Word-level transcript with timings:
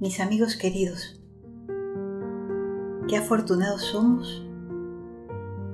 Mis 0.00 0.20
amigos 0.20 0.54
queridos, 0.54 1.20
qué 3.08 3.16
afortunados 3.16 3.82
somos 3.82 4.46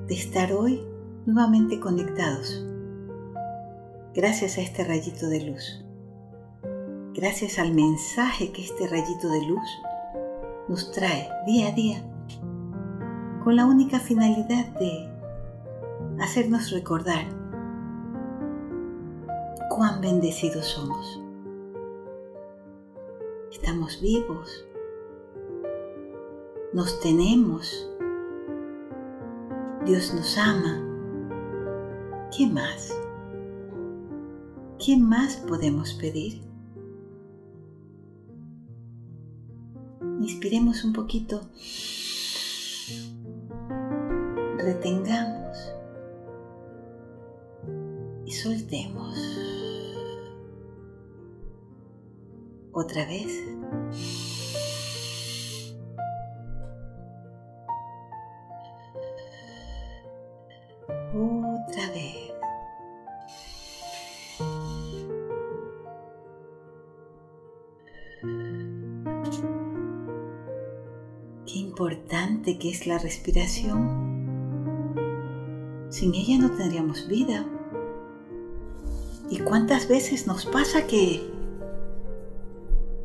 de 0.07 0.14
estar 0.14 0.50
hoy 0.54 0.82
nuevamente 1.27 1.79
conectados. 1.79 2.66
Gracias 4.14 4.57
a 4.57 4.62
este 4.62 4.82
rayito 4.82 5.29
de 5.29 5.45
luz. 5.45 5.84
Gracias 7.12 7.59
al 7.59 7.75
mensaje 7.75 8.50
que 8.50 8.64
este 8.64 8.89
rayito 8.89 9.29
de 9.29 9.46
luz 9.46 9.68
nos 10.68 10.91
trae 10.93 11.29
día 11.45 11.68
a 11.68 11.72
día 11.72 12.02
con 13.45 13.56
la 13.56 13.66
única 13.66 14.00
finalidad 14.00 14.68
de 14.79 15.06
hacernos 16.18 16.70
recordar 16.70 17.27
cuán 19.68 20.00
bendecidos 20.00 20.64
somos. 20.64 21.23
Estamos 23.55 24.00
vivos, 24.00 24.67
nos 26.72 27.00
tenemos, 27.00 27.89
Dios 29.86 30.13
nos 30.13 30.36
ama. 30.36 30.82
¿Qué 32.36 32.48
más? 32.48 32.92
¿Qué 34.84 34.97
más 34.98 35.36
podemos 35.36 35.94
pedir? 35.94 36.42
Inspiremos 40.20 40.84
un 40.84 40.92
poquito 40.92 41.41
retengamos 44.58 45.72
y 48.27 48.33
soltemos. 48.33 49.64
Otra 52.77 53.06
vez. 53.06 53.28
Otra 61.14 61.91
vez. 61.92 62.33
Qué 71.47 71.59
importante 71.61 72.59
que 72.59 72.70
es 72.70 72.88
la 72.88 72.98
respiración. 72.98 74.12
Sin 75.91 76.12
ella 76.16 76.38
no 76.38 76.50
tendríamos 76.50 77.06
vida. 77.06 77.47
¿Y 79.31 79.38
cuántas 79.38 79.86
veces 79.86 80.27
nos 80.27 80.44
pasa 80.44 80.88
que 80.88 81.33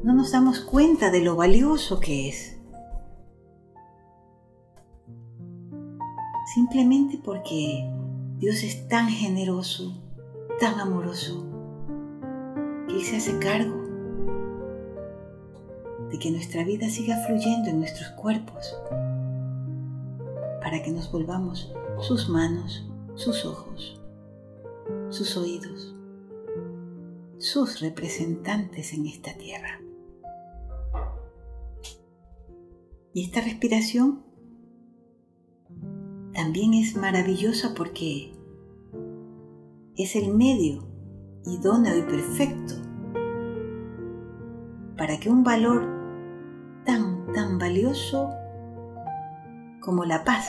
no 0.04 0.14
nos 0.14 0.32
damos 0.32 0.60
cuenta 0.60 1.12
de 1.12 1.22
lo 1.22 1.36
valioso 1.36 2.00
que 2.00 2.30
es? 2.30 2.58
Simplemente 6.54 7.20
porque 7.24 7.90
Dios 8.38 8.64
es 8.64 8.88
tan 8.88 9.10
generoso, 9.10 9.94
tan 10.60 10.80
amoroso, 10.80 11.46
que 12.88 12.96
Él 12.96 13.04
se 13.04 13.18
hace 13.18 13.38
cargo 13.40 13.78
de 16.10 16.18
que 16.18 16.32
nuestra 16.32 16.64
vida 16.64 16.90
siga 16.90 17.18
fluyendo 17.28 17.70
en 17.70 17.80
nuestros 17.80 18.10
cuerpos 18.12 18.76
para 20.62 20.82
que 20.82 20.92
nos 20.92 21.12
volvamos 21.12 21.72
sus 22.00 22.30
manos, 22.30 22.90
sus 23.16 23.46
ojos, 23.46 24.02
sus 25.10 25.38
oídos, 25.38 25.94
sus 27.38 27.80
representantes 27.80 28.94
en 28.94 29.06
esta 29.06 29.34
tierra. 29.34 29.80
Y 33.14 33.26
esta 33.26 33.42
respiración 33.42 34.24
también 36.34 36.74
es 36.74 36.96
maravillosa 36.96 37.74
porque 37.76 38.34
es 39.98 40.16
el 40.16 40.34
medio 40.34 40.88
idóneo 41.46 41.98
y 41.98 42.02
perfecto 42.04 42.76
para 44.98 45.20
que 45.20 45.30
un 45.30 45.44
valor 45.44 45.88
tan, 46.86 47.32
tan 47.34 47.58
valioso 47.58 48.30
como 49.82 50.06
la 50.06 50.24
paz 50.24 50.48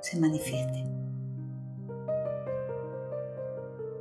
se 0.00 0.20
manifieste. 0.20 0.84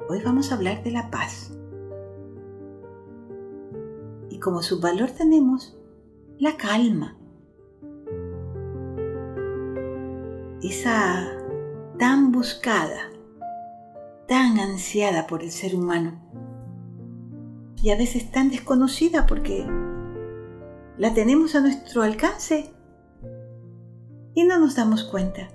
Hoy 0.09 0.21
vamos 0.23 0.51
a 0.51 0.55
hablar 0.55 0.83
de 0.83 0.91
la 0.91 1.09
paz. 1.09 1.51
Y 4.29 4.39
como 4.39 4.61
su 4.61 4.79
valor 4.79 5.11
tenemos 5.11 5.76
la 6.39 6.55
calma. 6.55 7.17
Esa 10.61 11.25
tan 11.97 12.31
buscada, 12.31 13.09
tan 14.27 14.59
ansiada 14.59 15.25
por 15.25 15.41
el 15.41 15.51
ser 15.51 15.75
humano. 15.75 16.21
Y 17.81 17.91
a 17.91 17.97
veces 17.97 18.31
tan 18.31 18.49
desconocida 18.49 19.25
porque 19.25 19.65
la 20.97 21.13
tenemos 21.13 21.55
a 21.55 21.61
nuestro 21.61 22.01
alcance 22.01 22.71
y 24.33 24.43
no 24.43 24.59
nos 24.59 24.75
damos 24.75 25.03
cuenta. 25.03 25.49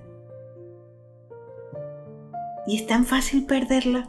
Y 2.67 2.77
es 2.77 2.87
tan 2.87 3.05
fácil 3.05 3.47
perderla. 3.47 4.09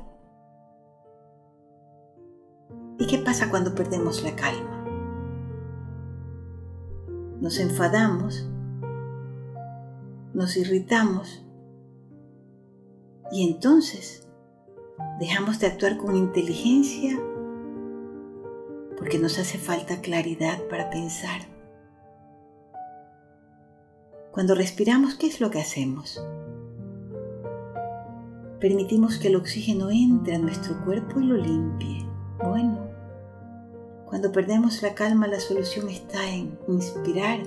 ¿Y 3.00 3.08
qué 3.08 3.18
pasa 3.18 3.50
cuando 3.50 3.74
perdemos 3.74 4.24
la 4.24 4.36
calma? 4.36 4.73
Nos 7.44 7.60
enfadamos, 7.60 8.48
nos 10.34 10.56
irritamos 10.56 11.46
y 13.34 13.46
entonces 13.52 14.26
dejamos 15.20 15.60
de 15.60 15.68
actuar 15.68 15.98
con 15.98 16.16
inteligencia 16.16 17.20
porque 18.98 19.20
nos 19.20 19.40
hace 19.40 19.58
falta 19.58 20.00
claridad 20.00 20.58
para 20.70 20.90
pensar. 20.90 21.42
Cuando 24.32 24.56
respiramos, 24.56 25.16
¿qué 25.16 25.28
es 25.28 25.42
lo 25.42 25.52
que 25.52 25.60
hacemos? 25.60 26.26
Permitimos 28.62 29.18
que 29.18 29.28
el 29.28 29.36
oxígeno 29.36 29.90
entre 29.92 30.36
a 30.36 30.40
nuestro 30.40 30.82
cuerpo 30.86 31.20
y 31.20 31.26
lo 31.26 31.36
limpie. 31.36 32.13
Cuando 34.24 34.40
perdemos 34.40 34.82
la 34.82 34.96
calma, 34.96 35.28
la 35.28 35.42
solución 35.42 35.90
está 35.90 36.30
en 36.30 36.58
inspirar 36.70 37.44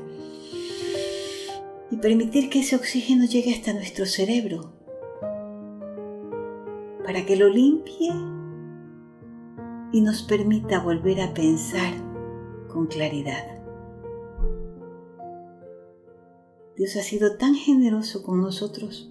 y 1.91 1.97
permitir 1.97 2.51
que 2.51 2.61
ese 2.61 2.77
oxígeno 2.77 3.25
llegue 3.25 3.55
hasta 3.55 3.73
nuestro 3.73 4.05
cerebro 4.05 4.75
para 7.03 7.25
que 7.25 7.37
lo 7.37 7.49
limpie 7.49 8.13
y 9.91 10.03
nos 10.03 10.23
permita 10.25 10.81
volver 10.81 11.23
a 11.23 11.33
pensar 11.33 11.95
con 12.69 12.89
claridad. 12.89 13.59
Dios 16.77 16.95
ha 16.97 17.03
sido 17.03 17.39
tan 17.39 17.55
generoso 17.55 18.23
con 18.23 18.43
nosotros 18.43 19.11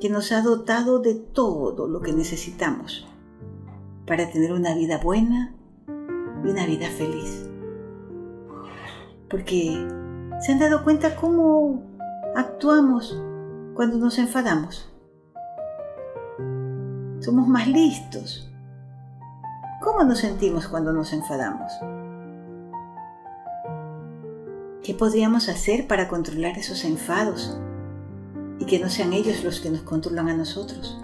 que 0.00 0.10
nos 0.10 0.30
ha 0.30 0.42
dotado 0.42 1.00
de 1.00 1.16
todo 1.16 1.88
lo 1.88 2.00
que 2.02 2.12
necesitamos 2.12 3.04
para 4.06 4.30
tener 4.30 4.52
una 4.52 4.76
vida 4.76 4.98
buena 4.98 5.56
y 6.44 6.48
una 6.48 6.66
vida 6.66 6.88
feliz. 6.88 7.48
Porque 9.30 9.86
se 10.40 10.52
han 10.52 10.58
dado 10.58 10.84
cuenta 10.84 11.16
cómo 11.16 11.82
actuamos 12.36 13.20
cuando 13.74 13.98
nos 13.98 14.18
enfadamos. 14.18 14.92
Somos 17.20 17.48
más 17.48 17.66
listos. 17.66 18.50
¿Cómo 19.82 20.04
nos 20.04 20.18
sentimos 20.18 20.68
cuando 20.68 20.92
nos 20.92 21.12
enfadamos? 21.12 21.72
¿Qué 24.82 24.94
podríamos 24.94 25.48
hacer 25.48 25.86
para 25.86 26.08
controlar 26.08 26.58
esos 26.58 26.84
enfados 26.84 27.58
y 28.58 28.66
que 28.66 28.78
no 28.78 28.88
sean 28.88 29.12
ellos 29.12 29.44
los 29.44 29.60
que 29.60 29.70
nos 29.70 29.82
controlan 29.82 30.28
a 30.28 30.34
nosotros. 30.34 31.00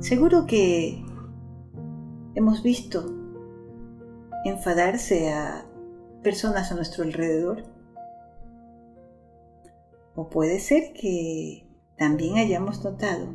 Seguro 0.00 0.46
que 0.46 1.04
hemos 2.44 2.62
visto 2.62 3.06
enfadarse 4.44 5.32
a 5.32 5.64
personas 6.22 6.70
a 6.70 6.74
nuestro 6.74 7.02
alrededor. 7.02 7.64
O 10.14 10.28
puede 10.28 10.60
ser 10.60 10.92
que 10.92 11.66
también 11.96 12.36
hayamos 12.36 12.84
notado 12.84 13.28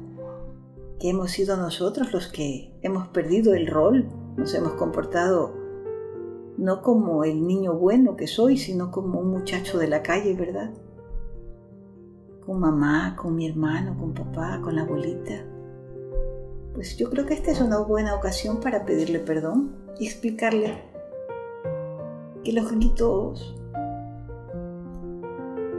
que 1.00 1.10
hemos 1.10 1.32
sido 1.32 1.58
nosotros 1.58 2.14
los 2.14 2.28
que 2.28 2.78
hemos 2.84 3.08
perdido 3.08 3.56
el 3.56 3.66
rol, 3.66 4.08
nos 4.38 4.54
hemos 4.54 4.74
comportado 4.74 5.56
no 6.60 6.84
como 6.84 7.24
el 7.24 7.48
niño 7.48 7.74
bueno 7.74 8.16
que 8.16 8.28
soy, 8.28 8.58
sino 8.58 8.92
como 8.92 9.22
un 9.22 9.32
muchacho 9.32 9.80
de 9.80 9.88
la 9.88 10.04
calle, 10.04 10.36
¿verdad? 10.36 10.72
con 12.46 12.60
mamá, 12.60 13.16
con 13.16 13.36
mi 13.36 13.48
hermano, 13.48 13.98
con 13.98 14.14
papá, 14.14 14.60
con 14.62 14.76
la 14.76 14.84
abuelita. 14.84 15.46
Pues 16.80 16.96
yo 16.96 17.10
creo 17.10 17.26
que 17.26 17.34
esta 17.34 17.52
es 17.52 17.60
una 17.60 17.80
buena 17.80 18.16
ocasión 18.16 18.62
para 18.62 18.86
pedirle 18.86 19.20
perdón 19.20 19.76
y 20.00 20.06
explicarle 20.06 20.81
que 22.42 22.54
los 22.54 22.72
gritos 22.72 23.54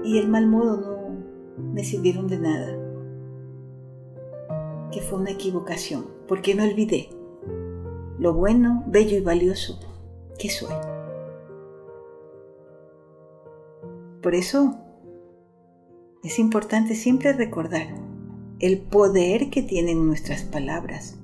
y 0.05 0.19
el 0.19 0.29
mal 0.29 0.47
modo 0.47 0.77
no 1.57 1.73
me 1.73 1.85
sirvieron 1.85 2.29
de 2.29 2.39
nada. 2.39 2.77
Que 4.93 5.01
fue 5.01 5.21
una 5.21 5.31
equivocación, 5.31 6.05
porque 6.29 6.55
no 6.55 6.65
olvidé 6.65 7.09
lo 8.19 8.35
bueno, 8.35 8.85
bello 8.87 9.17
y 9.17 9.23
valioso 9.23 9.81
que 10.39 10.51
soy. 10.51 10.75
Por 14.23 14.35
eso 14.35 14.77
es 16.23 16.39
importante 16.39 16.95
siempre 16.95 17.33
recordar 17.33 17.87
el 18.61 18.79
poder 18.79 19.49
que 19.49 19.63
tienen 19.63 20.07
nuestras 20.07 20.43
palabras. 20.43 21.19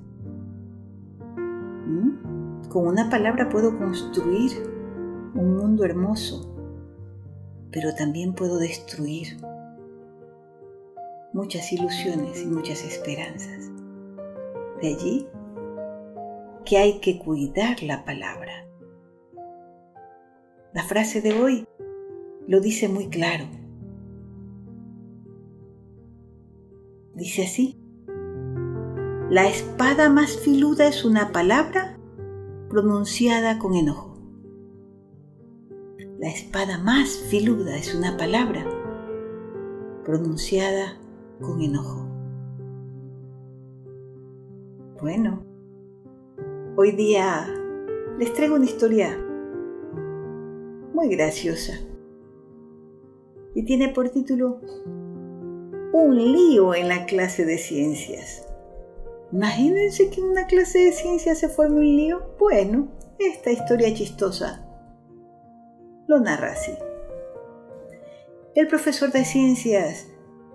¿Mm? 1.37 2.67
Con 2.69 2.87
una 2.87 3.09
palabra 3.09 3.47
puedo 3.49 3.77
construir 3.77 4.51
un 5.35 5.55
mundo 5.55 5.85
hermoso, 5.85 6.51
pero 7.71 7.93
también 7.93 8.33
puedo 8.33 8.57
destruir 8.57 9.37
muchas 11.31 11.71
ilusiones 11.71 12.41
y 12.41 12.47
muchas 12.47 12.83
esperanzas. 12.83 13.71
De 14.81 14.87
allí 14.87 15.27
que 16.65 16.77
hay 16.77 16.99
que 16.99 17.19
cuidar 17.19 17.83
la 17.83 18.03
palabra. 18.03 18.67
La 20.73 20.83
frase 20.83 21.21
de 21.21 21.39
hoy 21.39 21.67
lo 22.47 22.59
dice 22.61 22.89
muy 22.89 23.09
claro. 23.09 23.45
Dice 27.17 27.45
así, 27.45 27.75
la 29.31 29.47
espada 29.49 30.07
más 30.07 30.37
filuda 30.37 30.87
es 30.87 31.03
una 31.03 31.31
palabra 31.31 31.97
pronunciada 32.69 33.57
con 33.57 33.73
enojo. 33.73 34.19
La 36.19 36.29
espada 36.29 36.77
más 36.77 37.17
filuda 37.31 37.75
es 37.75 37.95
una 37.95 38.15
palabra 38.17 38.63
pronunciada 40.05 40.99
con 41.41 41.59
enojo. 41.59 42.07
Bueno, 45.01 45.43
hoy 46.75 46.91
día 46.91 47.47
les 48.19 48.31
traigo 48.35 48.57
una 48.57 48.65
historia 48.65 49.17
muy 50.93 51.09
graciosa 51.09 51.73
y 53.55 53.65
tiene 53.65 53.89
por 53.89 54.09
título 54.09 54.61
Un 55.99 56.15
lío 56.15 56.75
en 56.75 56.89
la 56.89 57.07
clase 57.07 57.43
de 57.43 57.57
ciencias. 57.57 58.45
Imagínense 59.31 60.11
que 60.11 60.21
en 60.21 60.27
una 60.27 60.45
clase 60.45 60.77
de 60.77 60.91
ciencias 60.91 61.39
se 61.39 61.49
forme 61.49 61.77
un 61.77 61.97
lío. 61.97 62.35
Bueno, 62.37 62.89
esta 63.17 63.49
historia 63.49 63.91
chistosa 63.91 64.63
lo 66.05 66.19
narra 66.19 66.51
así. 66.51 66.71
El 68.53 68.67
profesor 68.67 69.11
de 69.11 69.25
ciencias, 69.25 70.05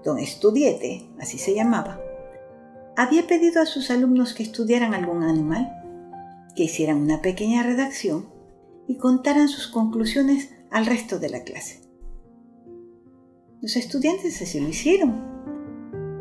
don 0.05 0.21
Estudiete, 0.21 1.11
así 1.19 1.39
se 1.39 1.57
llamaba, 1.57 2.01
había 2.97 3.27
pedido 3.27 3.61
a 3.61 3.67
sus 3.67 3.91
alumnos 3.91 4.35
que 4.35 4.45
estudiaran 4.45 4.95
algún 4.95 5.25
animal, 5.25 5.73
que 6.55 6.63
hicieran 6.63 6.99
una 6.99 7.21
pequeña 7.21 7.65
redacción 7.65 8.29
y 8.87 8.97
contaran 8.97 9.49
sus 9.49 9.67
conclusiones 9.67 10.55
al 10.71 10.87
resto 10.87 11.19
de 11.19 11.31
la 11.31 11.43
clase. 11.43 11.81
Los 13.61 13.75
estudiantes 13.75 14.41
así 14.41 14.61
lo 14.61 14.69
hicieron. 14.69 15.32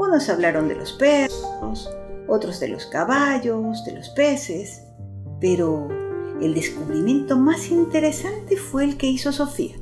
Unos 0.02 0.30
hablaron 0.30 0.68
de 0.68 0.74
los 0.74 0.94
perros, 0.94 1.88
otros 2.28 2.60
de 2.60 2.70
los 2.70 2.88
caballos, 2.88 3.86
de 3.86 3.92
los 3.92 4.10
peces, 4.10 4.82
pero 5.40 5.90
el 6.42 6.56
descubrimiento 6.56 7.38
más 7.38 7.70
interesante 7.70 8.58
fue 8.58 8.84
el 8.84 8.98
que 8.98 9.06
hizo 9.06 9.32
Sofía. 9.32 9.76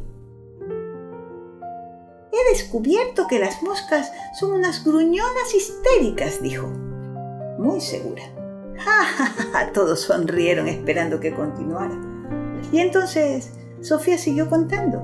He 2.33 2.51
descubierto 2.51 3.27
que 3.27 3.39
las 3.39 3.63
moscas 3.63 4.11
son 4.37 4.51
unas 4.51 4.83
gruñonas 4.83 5.55
histéricas, 5.55 6.41
dijo, 6.41 6.67
muy 7.57 7.79
segura. 7.79 8.23
Ja, 8.77 9.71
Todos 9.73 10.01
sonrieron 10.01 10.67
esperando 10.67 11.21
que 11.21 11.33
continuara. 11.33 11.97
Y 12.73 12.79
entonces 12.79 13.53
Sofía 13.79 14.17
siguió 14.17 14.49
contando. 14.49 15.01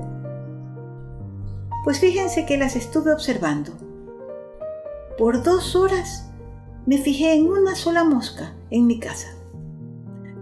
Pues 1.84 2.00
fíjense 2.00 2.44
que 2.44 2.58
las 2.58 2.76
estuve 2.76 3.14
observando. 3.14 3.86
Por 5.18 5.42
dos 5.42 5.74
horas 5.74 6.30
me 6.84 6.98
fijé 6.98 7.32
en 7.32 7.48
una 7.48 7.74
sola 7.74 8.04
mosca 8.04 8.54
en 8.70 8.86
mi 8.86 9.00
casa. 9.00 9.28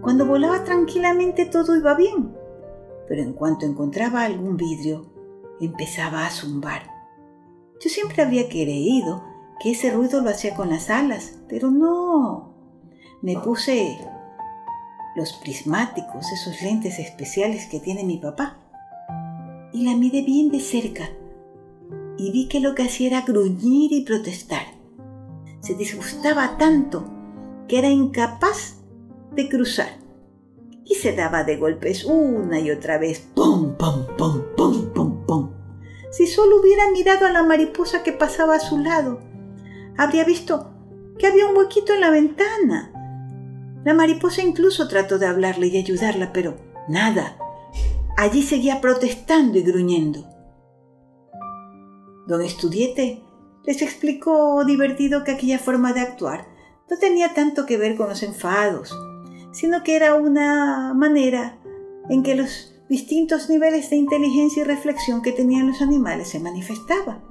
Cuando 0.01 0.25
volaba 0.25 0.65
tranquilamente 0.65 1.45
todo 1.45 1.77
iba 1.77 1.93
bien, 1.95 2.35
pero 3.07 3.21
en 3.21 3.31
cuanto 3.31 3.65
encontraba 3.65 4.23
algún 4.25 4.57
vidrio, 4.57 5.05
empezaba 5.61 6.25
a 6.25 6.29
zumbar. 6.29 6.83
Yo 7.79 7.89
siempre 7.89 8.21
había 8.21 8.49
creído 8.49 9.23
que 9.61 9.71
ese 9.71 9.91
ruido 9.91 10.19
lo 10.19 10.29
hacía 10.29 10.55
con 10.55 10.69
las 10.69 10.89
alas, 10.89 11.39
pero 11.47 11.71
no. 11.71 12.53
Me 13.21 13.37
puse 13.39 13.97
los 15.15 15.31
prismáticos, 15.33 16.29
esos 16.33 16.61
lentes 16.61 16.99
especiales 16.99 17.65
que 17.67 17.79
tiene 17.79 18.03
mi 18.03 18.17
papá, 18.17 18.57
y 19.71 19.85
la 19.85 19.95
miré 19.95 20.21
bien 20.21 20.49
de 20.49 20.59
cerca 20.59 21.09
y 22.17 22.31
vi 22.31 22.47
que 22.47 22.59
lo 22.59 22.75
que 22.75 22.83
hacía 22.83 23.07
era 23.07 23.21
gruñir 23.21 23.91
y 23.91 24.05
protestar. 24.05 24.65
Se 25.61 25.73
disgustaba 25.75 26.57
tanto 26.57 27.09
que 27.67 27.79
era 27.79 27.89
incapaz 27.89 28.77
de 29.33 29.49
cruzar 29.49 29.89
y 30.85 30.95
se 30.95 31.15
daba 31.15 31.43
de 31.43 31.57
golpes 31.57 32.05
una 32.05 32.59
y 32.59 32.71
otra 32.71 32.97
vez. 32.97 33.19
¡Pum, 33.33 33.75
pum, 33.75 34.05
pum, 34.17 34.43
pum, 34.55 34.93
pum, 34.93 35.25
pum! 35.25 35.51
Si 36.11 36.27
solo 36.27 36.61
hubiera 36.61 36.89
mirado 36.91 37.25
a 37.25 37.31
la 37.31 37.43
mariposa 37.43 38.03
que 38.03 38.13
pasaba 38.13 38.55
a 38.55 38.59
su 38.59 38.77
lado, 38.77 39.19
habría 39.97 40.23
visto 40.23 40.71
que 41.17 41.27
había 41.27 41.47
un 41.47 41.57
huequito 41.57 41.93
en 41.93 42.01
la 42.01 42.11
ventana. 42.11 42.91
La 43.83 43.93
mariposa 43.93 44.41
incluso 44.41 44.87
trató 44.87 45.17
de 45.17 45.25
hablarle 45.25 45.67
y 45.67 45.77
ayudarla, 45.77 46.31
pero 46.31 46.55
nada. 46.87 47.37
Allí 48.17 48.43
seguía 48.43 48.79
protestando 48.79 49.57
y 49.57 49.63
gruñendo. 49.63 50.34
Don 52.27 52.41
Estudiete 52.41 53.21
les 53.63 53.81
explicó 53.81 54.63
divertido 54.65 55.23
que 55.23 55.31
aquella 55.31 55.59
forma 55.59 55.93
de 55.93 56.01
actuar 56.01 56.47
no 56.89 56.97
tenía 56.97 57.33
tanto 57.33 57.65
que 57.65 57.77
ver 57.77 57.95
con 57.95 58.09
los 58.09 58.23
enfados, 58.23 58.95
sino 59.51 59.83
que 59.83 59.95
era 59.95 60.15
una 60.15 60.93
manera 60.93 61.59
en 62.09 62.23
que 62.23 62.35
los 62.35 62.73
distintos 62.89 63.49
niveles 63.49 63.89
de 63.89 63.95
inteligencia 63.95 64.61
y 64.61 64.65
reflexión 64.65 65.21
que 65.21 65.31
tenían 65.31 65.67
los 65.67 65.81
animales 65.81 66.29
se 66.29 66.39
manifestaba. 66.39 67.23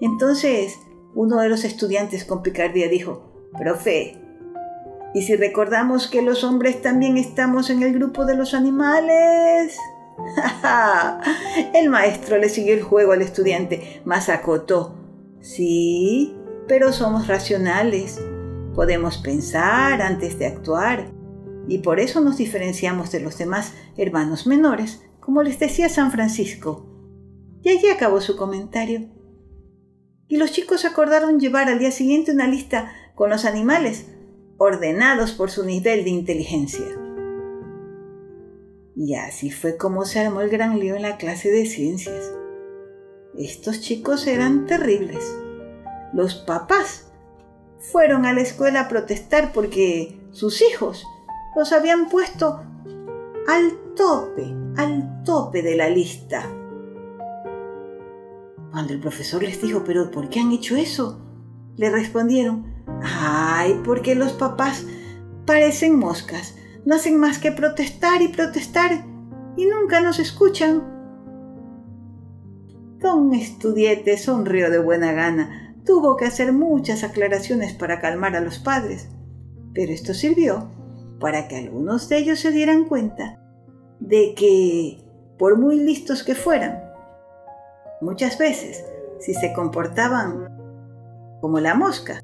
Entonces, 0.00 0.78
uno 1.14 1.40
de 1.40 1.48
los 1.48 1.64
estudiantes 1.64 2.24
con 2.24 2.42
picardía 2.42 2.88
dijo, 2.88 3.32
Profe, 3.58 4.18
¿y 5.14 5.22
si 5.22 5.36
recordamos 5.36 6.08
que 6.08 6.22
los 6.22 6.44
hombres 6.44 6.82
también 6.82 7.16
estamos 7.16 7.70
en 7.70 7.82
el 7.82 7.94
grupo 7.94 8.24
de 8.24 8.36
los 8.36 8.54
animales? 8.54 9.76
el 11.74 11.90
maestro 11.90 12.38
le 12.38 12.48
siguió 12.48 12.74
el 12.74 12.82
juego 12.82 13.12
al 13.12 13.22
estudiante, 13.22 14.00
mas 14.04 14.28
acotó. 14.28 14.94
Sí, 15.40 16.34
pero 16.66 16.92
somos 16.92 17.26
racionales. 17.26 18.20
Podemos 18.74 19.18
pensar 19.18 20.02
antes 20.02 20.38
de 20.38 20.46
actuar. 20.46 21.12
Y 21.68 21.78
por 21.78 22.00
eso 22.00 22.20
nos 22.20 22.36
diferenciamos 22.36 23.10
de 23.10 23.20
los 23.20 23.38
demás 23.38 23.72
hermanos 23.96 24.46
menores, 24.46 25.02
como 25.20 25.42
les 25.42 25.58
decía 25.58 25.88
San 25.88 26.12
Francisco. 26.12 26.86
Y 27.62 27.70
allí 27.70 27.88
acabó 27.88 28.20
su 28.20 28.36
comentario. 28.36 29.08
Y 30.28 30.36
los 30.36 30.52
chicos 30.52 30.84
acordaron 30.84 31.40
llevar 31.40 31.68
al 31.68 31.78
día 31.78 31.90
siguiente 31.90 32.32
una 32.32 32.46
lista 32.46 32.92
con 33.14 33.30
los 33.30 33.44
animales, 33.44 34.06
ordenados 34.58 35.32
por 35.32 35.50
su 35.50 35.64
nivel 35.64 36.04
de 36.04 36.10
inteligencia. 36.10 37.05
Y 38.96 39.14
así 39.14 39.50
fue 39.50 39.76
como 39.76 40.06
se 40.06 40.20
armó 40.20 40.40
el 40.40 40.48
gran 40.48 40.80
lío 40.80 40.96
en 40.96 41.02
la 41.02 41.18
clase 41.18 41.50
de 41.50 41.66
ciencias. 41.66 42.32
Estos 43.36 43.82
chicos 43.82 44.26
eran 44.26 44.64
terribles. 44.64 45.22
Los 46.14 46.34
papás 46.34 47.12
fueron 47.78 48.24
a 48.24 48.32
la 48.32 48.40
escuela 48.40 48.80
a 48.80 48.88
protestar 48.88 49.52
porque 49.52 50.18
sus 50.30 50.62
hijos 50.62 51.04
los 51.54 51.72
habían 51.72 52.08
puesto 52.08 52.62
al 53.46 53.94
tope, 53.94 54.54
al 54.78 55.22
tope 55.24 55.60
de 55.60 55.76
la 55.76 55.90
lista. 55.90 56.50
Cuando 58.70 58.94
el 58.94 59.00
profesor 59.00 59.42
les 59.42 59.60
dijo, 59.60 59.84
pero 59.84 60.10
¿por 60.10 60.30
qué 60.30 60.40
han 60.40 60.52
hecho 60.52 60.74
eso? 60.74 61.20
Le 61.76 61.90
respondieron, 61.90 62.74
ay, 63.02 63.78
porque 63.84 64.14
los 64.14 64.32
papás 64.32 64.86
parecen 65.44 65.98
moscas 65.98 66.55
no 66.86 66.94
hacen 66.94 67.18
más 67.18 67.38
que 67.38 67.50
protestar 67.52 68.22
y 68.22 68.28
protestar 68.28 69.04
y 69.56 69.66
nunca 69.66 70.00
nos 70.00 70.20
escuchan. 70.20 70.82
Don 73.00 73.34
Estudiete 73.34 74.16
sonrió 74.16 74.70
de 74.70 74.78
buena 74.78 75.12
gana. 75.12 75.74
Tuvo 75.84 76.16
que 76.16 76.24
hacer 76.24 76.52
muchas 76.52 77.02
aclaraciones 77.02 77.74
para 77.74 78.00
calmar 78.00 78.36
a 78.36 78.40
los 78.40 78.60
padres, 78.60 79.08
pero 79.74 79.92
esto 79.92 80.14
sirvió 80.14 80.70
para 81.18 81.48
que 81.48 81.56
algunos 81.56 82.08
de 82.08 82.18
ellos 82.18 82.38
se 82.38 82.52
dieran 82.52 82.84
cuenta 82.84 83.40
de 83.98 84.34
que, 84.34 85.04
por 85.38 85.58
muy 85.58 85.80
listos 85.80 86.22
que 86.22 86.36
fueran, 86.36 86.82
muchas 88.00 88.38
veces, 88.38 88.84
si 89.18 89.34
se 89.34 89.52
comportaban 89.52 90.56
como 91.40 91.58
la 91.58 91.74
mosca, 91.74 92.20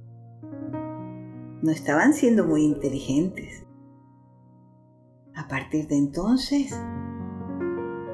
no 1.62 1.70
estaban 1.70 2.14
siendo 2.14 2.44
muy 2.44 2.62
inteligentes. 2.62 3.64
A 5.42 5.48
partir 5.48 5.88
de 5.88 5.96
entonces, 5.96 6.72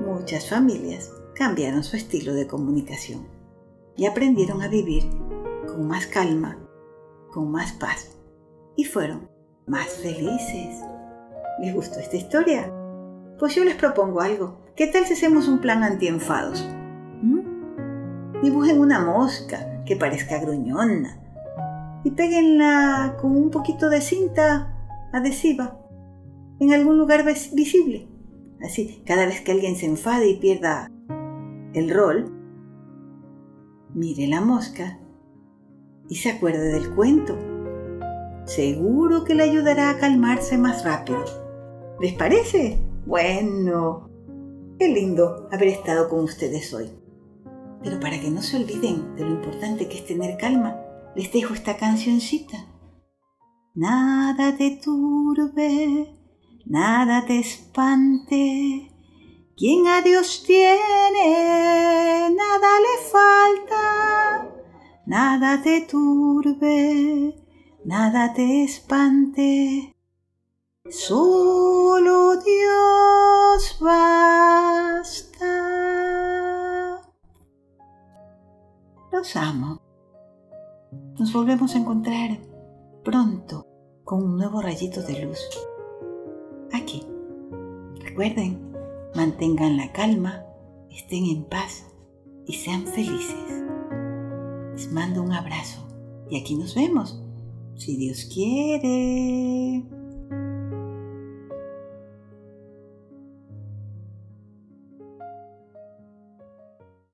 muchas 0.00 0.48
familias 0.48 1.12
cambiaron 1.34 1.84
su 1.84 1.94
estilo 1.98 2.32
de 2.32 2.46
comunicación 2.46 3.28
y 3.96 4.06
aprendieron 4.06 4.62
a 4.62 4.68
vivir 4.68 5.02
con 5.66 5.86
más 5.86 6.06
calma, 6.06 6.56
con 7.30 7.50
más 7.50 7.72
paz 7.72 8.16
y 8.76 8.84
fueron 8.84 9.28
más 9.66 9.88
felices. 9.88 10.82
¿Les 11.60 11.74
gustó 11.74 12.00
esta 12.00 12.16
historia? 12.16 12.72
Pues 13.38 13.54
yo 13.54 13.62
les 13.62 13.74
propongo 13.74 14.22
algo. 14.22 14.62
¿Qué 14.74 14.86
tal 14.86 15.04
si 15.04 15.12
hacemos 15.12 15.48
un 15.48 15.58
plan 15.58 15.82
anti-enfados? 15.82 16.66
¿Mm? 17.20 18.40
Dibujen 18.42 18.80
una 18.80 19.04
mosca 19.04 19.84
que 19.84 19.96
parezca 19.96 20.40
gruñona 20.40 21.20
y 22.04 22.10
péguenla 22.10 23.18
con 23.20 23.36
un 23.36 23.50
poquito 23.50 23.90
de 23.90 24.00
cinta 24.00 24.74
adhesiva 25.12 25.87
en 26.60 26.72
algún 26.72 26.98
lugar 26.98 27.24
visible. 27.24 28.08
Así, 28.62 29.02
cada 29.06 29.26
vez 29.26 29.40
que 29.40 29.52
alguien 29.52 29.76
se 29.76 29.86
enfade 29.86 30.28
y 30.28 30.36
pierda 30.36 30.90
el 31.74 31.90
rol, 31.90 32.32
mire 33.94 34.26
la 34.26 34.40
mosca 34.40 34.98
y 36.08 36.16
se 36.16 36.30
acuerde 36.30 36.72
del 36.72 36.94
cuento. 36.94 37.36
Seguro 38.46 39.24
que 39.24 39.34
le 39.34 39.42
ayudará 39.42 39.90
a 39.90 39.98
calmarse 39.98 40.56
más 40.56 40.84
rápido. 40.84 41.22
¿Les 42.00 42.14
parece? 42.14 42.78
Bueno, 43.06 44.08
qué 44.78 44.88
lindo 44.88 45.48
haber 45.52 45.68
estado 45.68 46.08
con 46.08 46.24
ustedes 46.24 46.72
hoy. 46.72 46.90
Pero 47.82 48.00
para 48.00 48.20
que 48.20 48.30
no 48.30 48.42
se 48.42 48.56
olviden 48.56 49.14
de 49.16 49.24
lo 49.24 49.30
importante 49.30 49.88
que 49.88 49.98
es 49.98 50.06
tener 50.06 50.36
calma, 50.38 50.80
les 51.14 51.32
dejo 51.32 51.54
esta 51.54 51.76
cancioncita. 51.76 52.56
Nada 53.74 54.56
te 54.56 54.80
turbe, 54.82 56.17
nada 56.64 57.24
te 57.26 57.38
espante. 57.38 58.90
Quien 59.56 59.86
a 59.88 60.02
Dios 60.02 60.44
tiene, 60.46 62.30
nada 62.30 62.68
le 62.80 62.96
falta. 63.10 64.48
Nada 65.06 65.62
te 65.62 65.80
turbe, 65.80 67.34
nada 67.84 68.32
te 68.34 68.64
espante. 68.64 69.96
Solo 70.90 72.36
Dios 72.36 73.78
basta. 73.80 75.48
Los 79.10 79.36
amo. 79.36 79.82
Nos 81.18 81.32
volvemos 81.32 81.74
a 81.74 81.78
encontrar 81.78 82.38
pronto 83.04 83.66
con 84.04 84.22
un 84.22 84.36
nuevo 84.36 84.62
rayito 84.62 85.02
de 85.02 85.24
luz. 85.24 85.40
Aquí. 86.72 87.02
Recuerden, 88.00 88.72
mantengan 89.14 89.76
la 89.76 89.92
calma, 89.92 90.44
estén 90.90 91.24
en 91.26 91.44
paz 91.44 91.86
y 92.46 92.54
sean 92.54 92.86
felices. 92.86 93.64
Les 94.72 94.92
mando 94.92 95.22
un 95.22 95.32
abrazo 95.32 95.86
y 96.30 96.38
aquí 96.38 96.54
nos 96.54 96.74
vemos, 96.74 97.22
si 97.76 97.96
Dios 97.96 98.28
quiere. 98.32 99.97